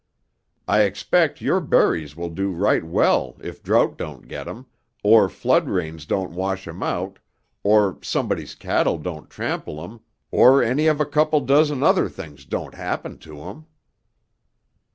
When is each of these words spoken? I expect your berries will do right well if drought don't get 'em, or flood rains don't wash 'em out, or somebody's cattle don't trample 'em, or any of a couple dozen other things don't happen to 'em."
I 0.67 0.81
expect 0.81 1.41
your 1.41 1.59
berries 1.59 2.15
will 2.15 2.31
do 2.31 2.49
right 2.49 2.83
well 2.83 3.37
if 3.39 3.61
drought 3.61 3.99
don't 3.99 4.27
get 4.27 4.47
'em, 4.47 4.65
or 5.03 5.29
flood 5.29 5.69
rains 5.69 6.07
don't 6.07 6.31
wash 6.31 6.67
'em 6.67 6.81
out, 6.81 7.19
or 7.61 7.99
somebody's 8.01 8.55
cattle 8.55 8.97
don't 8.97 9.29
trample 9.29 9.79
'em, 9.83 9.99
or 10.31 10.63
any 10.63 10.87
of 10.87 10.99
a 10.99 11.05
couple 11.05 11.39
dozen 11.41 11.83
other 11.83 12.09
things 12.09 12.45
don't 12.45 12.73
happen 12.73 13.19
to 13.19 13.43
'em." 13.43 13.67